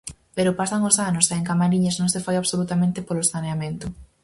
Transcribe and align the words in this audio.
Pero 0.35 0.57
pasan 0.59 0.81
os 0.89 0.97
anos 1.09 1.25
e 1.27 1.33
en 1.39 1.45
Camariñas 1.49 1.97
non 1.99 2.09
se 2.13 2.23
fai 2.25 2.35
absolutamente 2.37 3.05
polo 3.07 3.23
saneamento. 3.31 3.87